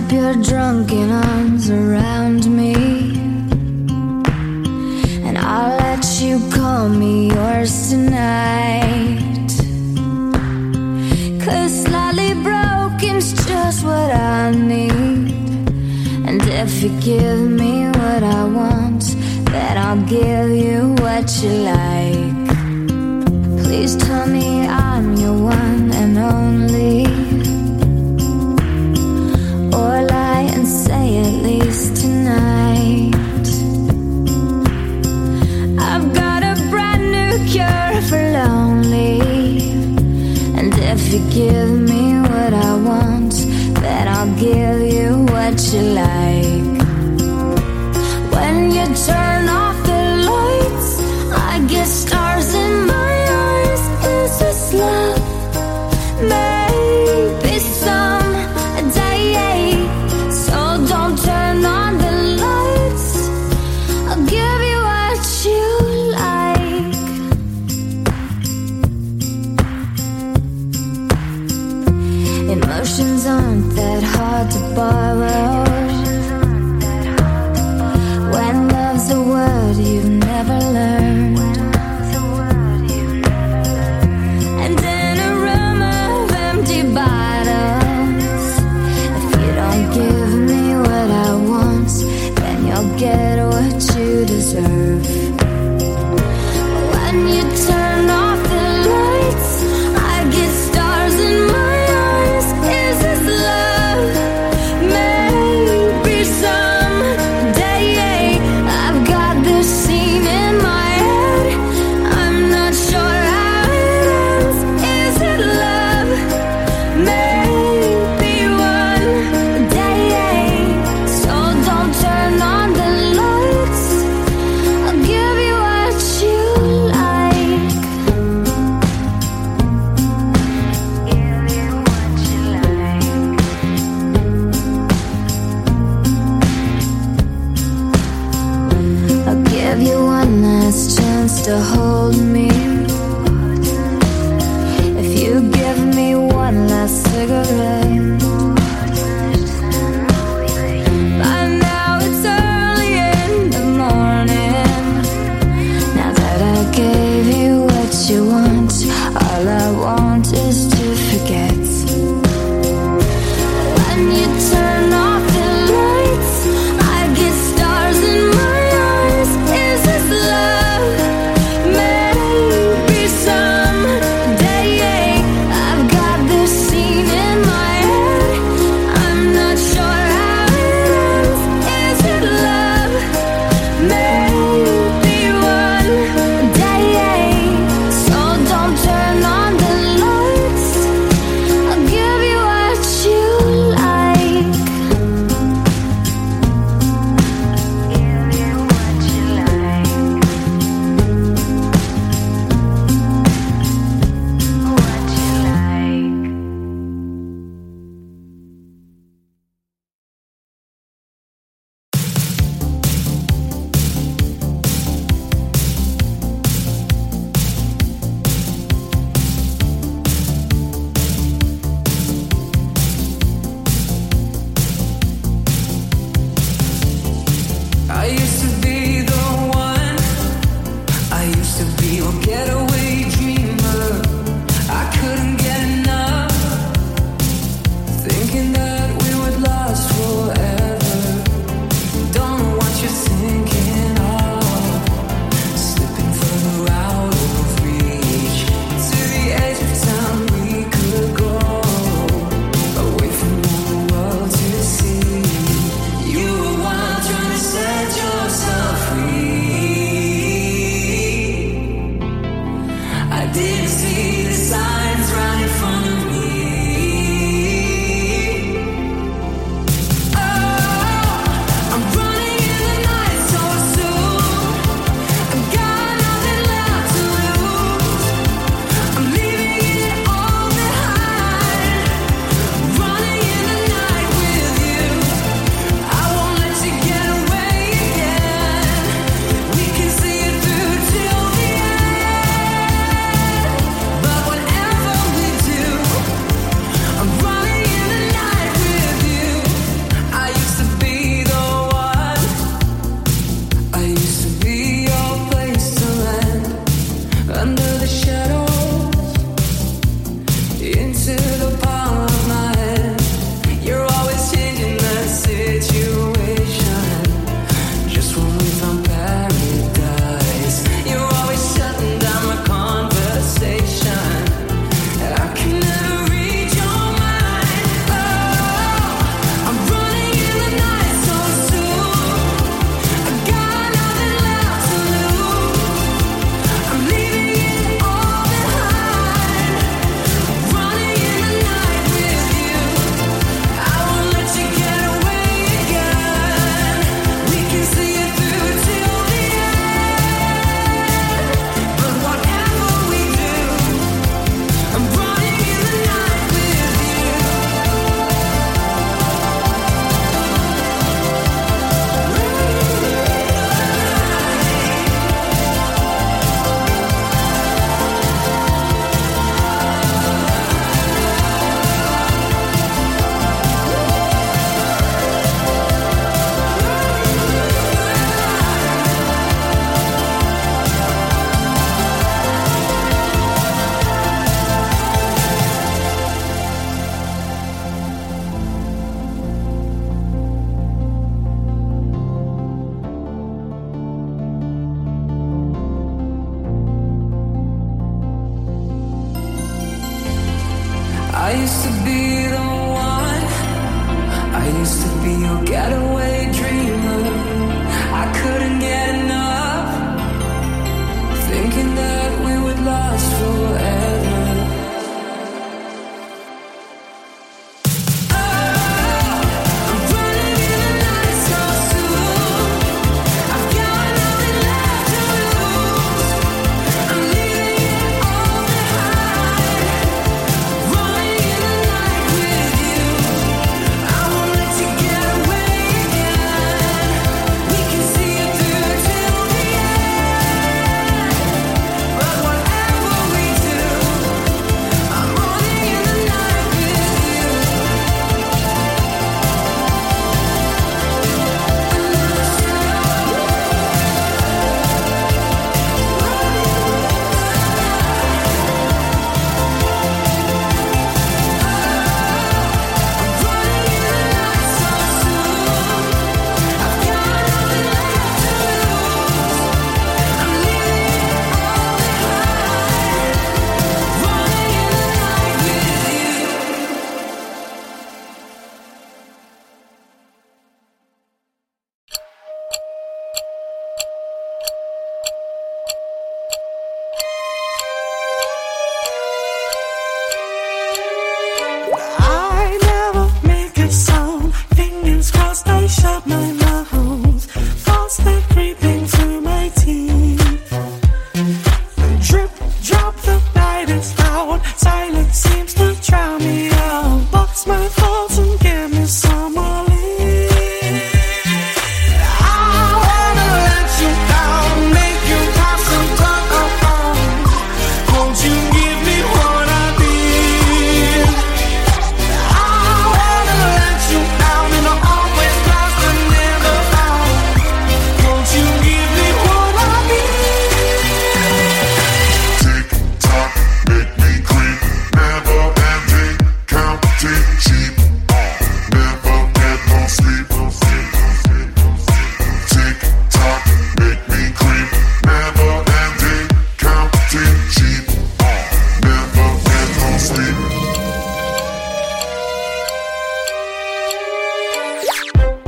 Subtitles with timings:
[0.00, 2.74] wrap your drunken arms around me.
[5.26, 9.48] And I'll let you call me yours tonight.
[11.44, 15.32] Cause slightly broken's just what I need.
[16.26, 19.02] And if you give me what I want,
[19.52, 21.99] then I'll give you what you like.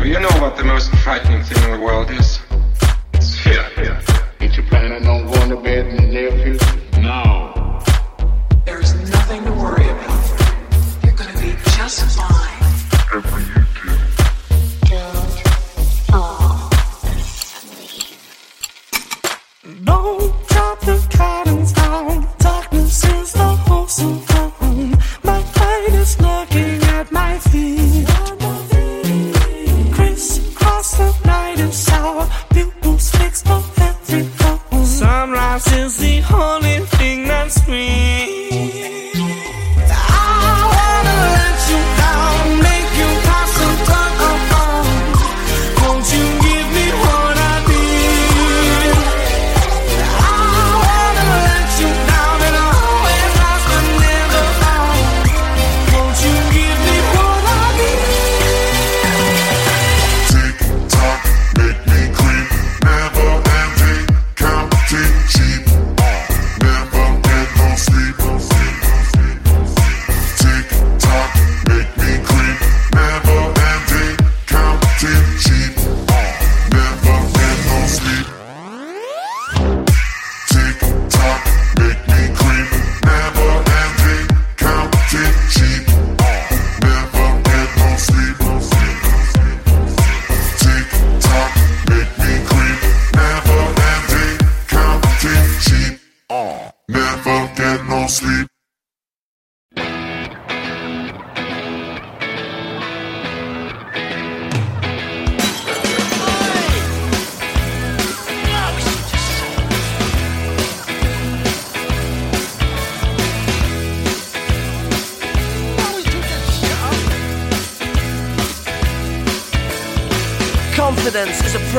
[0.03, 2.41] Do you know what the most frightening thing in the world is?
[3.15, 3.63] It's fear.
[3.77, 4.01] fear.
[4.41, 7.01] Ain't you planning on going to bed in the near future?
[7.01, 7.81] No.
[8.65, 11.05] There is nothing to worry about.
[11.05, 12.42] You're gonna be just fine.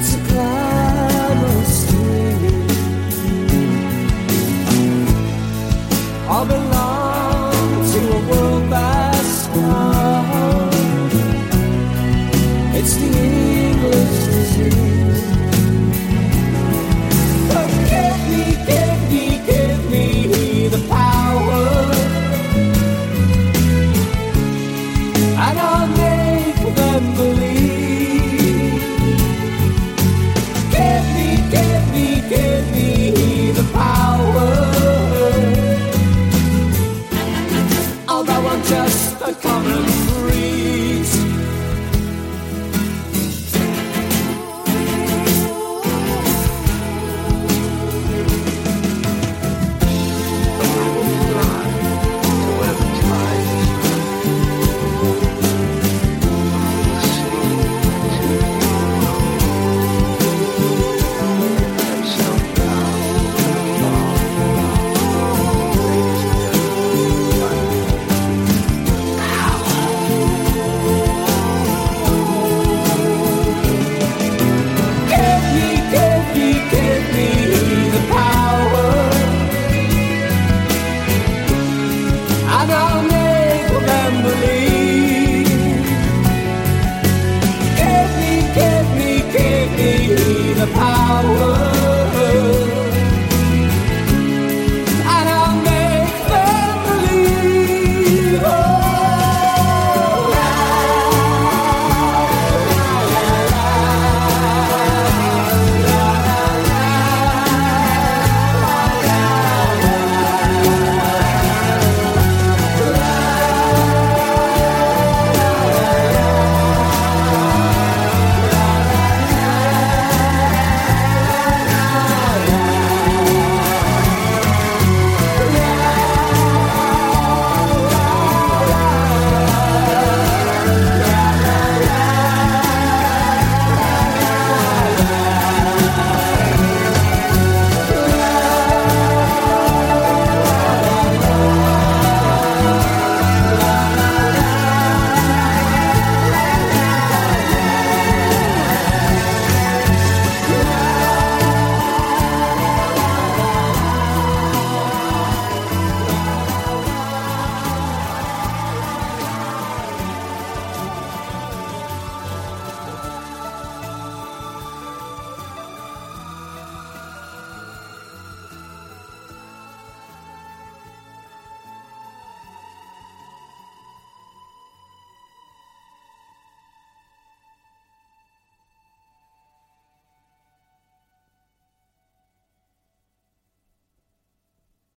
[0.00, 2.27] and I'll make them believe.